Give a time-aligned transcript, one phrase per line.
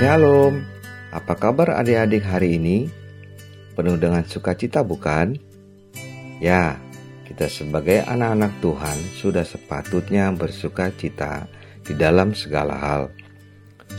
[0.00, 0.64] Shalom,
[1.12, 2.88] apa kabar adik-adik hari ini?
[3.76, 5.36] Penuh dengan sukacita bukan?
[6.40, 6.80] Ya,
[7.28, 11.44] kita sebagai anak-anak Tuhan sudah sepatutnya bersuka cita
[11.84, 13.02] di dalam segala hal.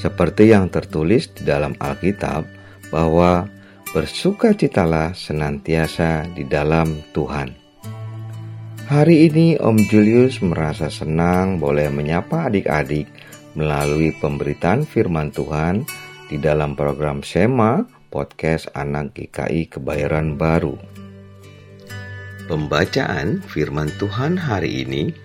[0.02, 2.50] Seperti yang tertulis di dalam Alkitab
[2.90, 3.46] bahwa
[3.94, 7.54] bersukacitalah senantiasa di dalam Tuhan.
[8.90, 13.06] Hari ini Om Julius merasa senang boleh menyapa adik-adik
[13.54, 15.84] melalui pemberitaan firman Tuhan
[16.32, 20.76] di dalam program SEMA Podcast Anak GKI Kebayaran Baru.
[22.48, 25.16] Pembacaan firman Tuhan hari ini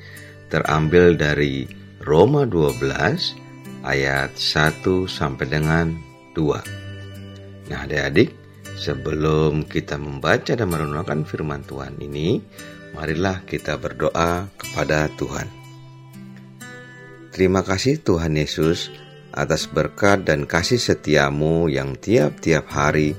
[0.46, 1.66] terambil dari
[2.02, 5.90] Roma 12 ayat 1 sampai dengan
[6.38, 7.66] 2.
[7.66, 8.30] Nah, adik-adik,
[8.78, 12.38] sebelum kita membaca dan merenungkan firman Tuhan ini,
[12.94, 15.55] marilah kita berdoa kepada Tuhan.
[17.36, 18.88] Terima kasih Tuhan Yesus
[19.28, 23.12] atas berkat dan kasih setiamu yang tiap-tiap hari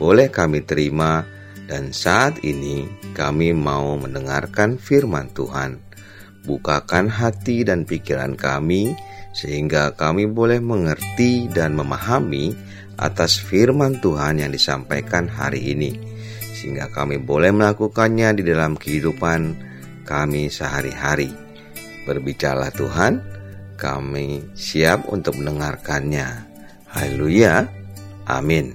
[0.00, 1.28] boleh kami terima
[1.68, 5.84] dan saat ini kami mau mendengarkan firman Tuhan.
[6.48, 8.96] Bukakan hati dan pikiran kami
[9.36, 12.56] sehingga kami boleh mengerti dan memahami
[12.96, 15.92] atas firman Tuhan yang disampaikan hari ini.
[16.56, 19.40] Sehingga kami boleh melakukannya di dalam kehidupan
[20.08, 21.28] kami sehari-hari.
[22.08, 23.37] Berbicaralah Tuhan,
[23.78, 26.26] kami siap untuk mendengarkannya.
[26.90, 27.70] Haleluya.
[28.26, 28.74] Amin.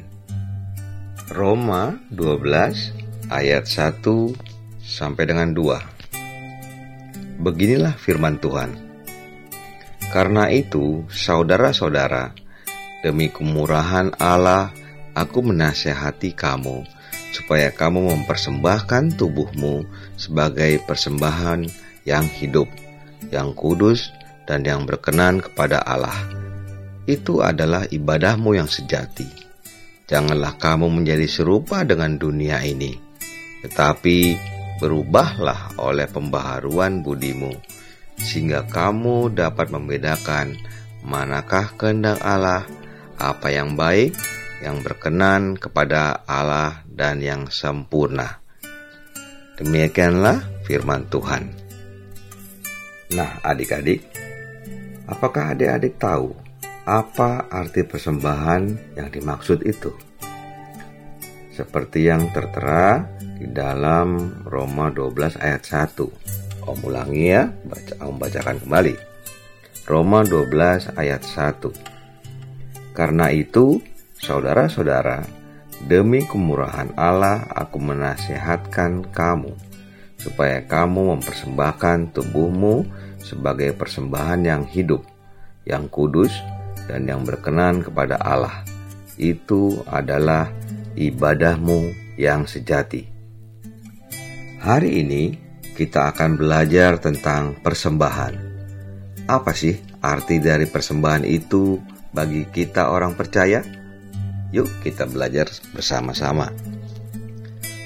[1.27, 3.99] Roma 12 ayat 1
[4.79, 7.43] sampai dengan 2.
[7.43, 8.71] Beginilah firman Tuhan.
[10.13, 12.31] Karena itu, saudara-saudara,
[13.03, 14.71] demi kemurahan Allah,
[15.17, 16.86] aku menasehati kamu
[17.33, 19.83] supaya kamu mempersembahkan tubuhmu
[20.15, 21.65] sebagai persembahan
[22.05, 22.69] yang hidup,
[23.33, 24.13] yang kudus,
[24.48, 26.15] dan yang berkenan kepada Allah.
[27.04, 29.27] Itu adalah ibadahmu yang sejati.
[30.08, 32.95] Janganlah kamu menjadi serupa dengan dunia ini,
[33.64, 34.36] tetapi
[34.83, 37.52] berubahlah oleh pembaharuan budimu,
[38.20, 40.60] sehingga kamu dapat membedakan
[41.04, 42.67] manakah kehendak Allah,
[43.15, 44.15] apa yang baik,
[44.64, 48.43] yang berkenan kepada Allah, dan yang sempurna.
[49.60, 51.43] Demikianlah firman Tuhan.
[53.14, 54.02] Nah, adik-adik,
[55.13, 56.33] Apakah adik-adik tahu
[56.89, 59.93] apa arti persembahan yang dimaksud itu?
[61.53, 63.05] Seperti yang tertera
[63.37, 66.65] di dalam Roma 12 ayat 1.
[66.65, 68.95] Om ulangi ya, baca, om bacakan kembali.
[69.85, 72.97] Roma 12 ayat 1.
[72.97, 73.85] Karena itu,
[74.17, 75.30] saudara-saudara,
[75.85, 79.53] demi kemurahan Allah aku menasihatkan kamu
[80.17, 82.81] supaya kamu mempersembahkan tubuhmu
[83.23, 85.02] sebagai persembahan yang hidup,
[85.64, 86.36] yang kudus,
[86.86, 88.67] dan yang berkenan kepada Allah.
[89.16, 90.52] Itu adalah
[91.00, 93.08] ibadahmu yang sejati.
[94.64, 95.23] Hari ini
[95.73, 98.54] kita akan belajar tentang persembahan.
[99.28, 101.80] Apa sih arti dari persembahan itu
[102.11, 103.64] bagi kita orang percaya?
[104.54, 106.54] Yuk kita belajar bersama-sama.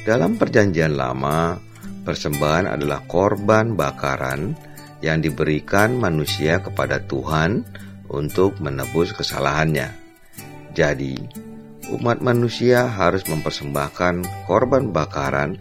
[0.04, 1.56] Dalam perjanjian lama,
[2.04, 4.56] persembahan adalah korban bakaran
[5.02, 7.66] yang diberikan manusia kepada Tuhan
[8.10, 9.94] untuk menebus kesalahannya.
[10.74, 11.18] Jadi,
[11.94, 15.58] umat manusia harus mempersembahkan korban bakaran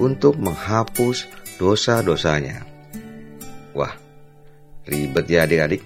[0.00, 2.66] untuk menghapus dosa-dosanya.
[3.74, 3.94] Wah,
[4.86, 5.82] ribet ya adik-adik.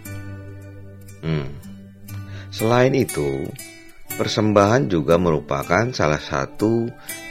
[1.24, 1.48] Hmm.
[2.48, 3.46] Selain itu,
[4.16, 6.88] persembahan juga merupakan salah satu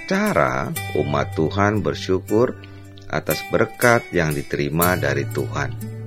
[0.08, 2.56] cara umat Tuhan bersyukur
[3.08, 5.98] atas berkat yang diterima dari Tuhan.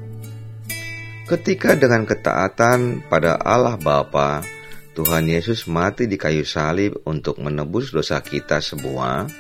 [1.25, 4.43] Ketika dengan ketaatan pada Allah Bapa,
[4.91, 9.31] Tuhan Yesus mati di kayu salib untuk menebus dosa kita semua,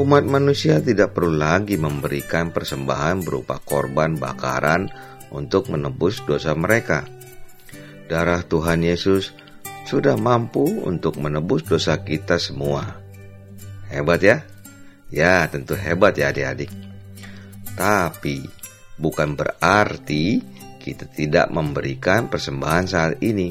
[0.00, 4.88] umat manusia tidak perlu lagi memberikan persembahan berupa korban bakaran
[5.28, 7.04] untuk menebus dosa mereka.
[8.08, 9.36] Darah Tuhan Yesus
[9.86, 12.96] sudah mampu untuk menebus dosa kita semua.
[13.92, 14.42] Hebat ya?
[15.10, 16.70] Ya, tentu hebat ya adik-adik.
[17.74, 18.46] Tapi
[18.94, 20.38] bukan berarti
[20.78, 23.50] kita tidak memberikan persembahan saat ini.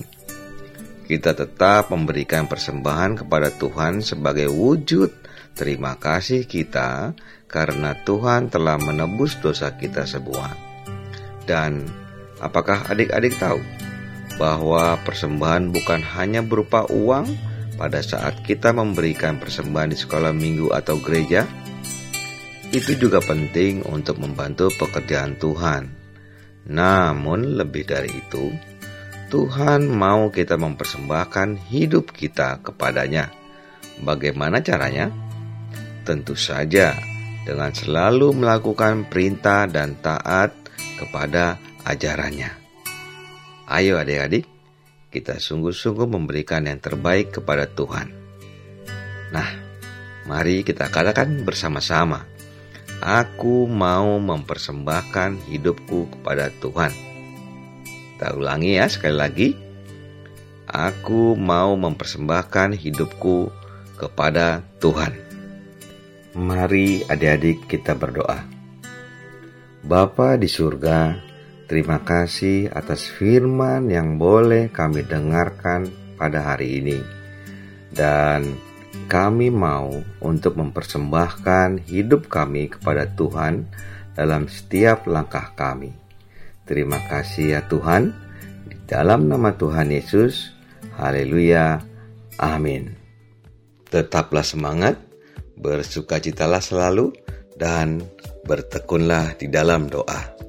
[1.03, 5.09] Kita tetap memberikan persembahan kepada Tuhan sebagai wujud
[5.57, 7.11] terima kasih kita
[7.49, 10.53] karena Tuhan telah menebus dosa kita semua.
[11.43, 11.89] Dan
[12.39, 13.59] apakah adik-adik tahu
[14.37, 17.27] bahwa persembahan bukan hanya berupa uang,
[17.79, 21.47] pada saat kita memberikan persembahan di sekolah minggu atau gereja,
[22.75, 25.87] itu juga penting untuk membantu pekerjaan Tuhan.
[26.67, 28.51] Namun, lebih dari itu,
[29.31, 33.31] Tuhan mau kita mempersembahkan hidup kita kepadanya.
[34.03, 35.07] Bagaimana caranya?
[36.03, 36.93] Tentu saja
[37.47, 40.51] dengan selalu melakukan perintah dan taat
[40.99, 42.51] kepada ajarannya.
[43.69, 44.58] Ayo adik-adik,
[45.09, 48.13] kita sungguh-sungguh memberikan yang terbaik kepada Tuhan.
[49.33, 49.49] Nah,
[50.29, 52.29] mari kita katakan bersama-sama.
[53.01, 56.93] Aku mau mempersembahkan hidupku kepada Tuhan.
[58.15, 59.49] Kita ulangi ya sekali lagi.
[60.69, 63.49] Aku mau mempersembahkan hidupku
[63.97, 65.17] kepada Tuhan.
[66.37, 68.45] Mari adik-adik kita berdoa.
[69.81, 71.28] Bapa di surga,
[71.69, 75.87] terima kasih atas firman yang boleh kami dengarkan
[76.17, 76.99] pada hari ini.
[77.93, 78.57] Dan
[79.05, 83.69] kami mau untuk mempersembahkan hidup kami kepada Tuhan
[84.17, 85.93] dalam setiap langkah kami.
[86.67, 88.13] Terima kasih ya Tuhan.
[88.67, 90.53] Di dalam nama Tuhan Yesus.
[90.99, 91.81] Haleluya.
[92.37, 92.93] Amin.
[93.89, 94.99] Tetaplah semangat,
[95.57, 97.09] bersukacitalah selalu,
[97.57, 98.05] dan
[98.45, 100.48] bertekunlah di dalam doa.